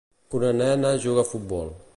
[0.39, 1.75] Una nena juga a futbol.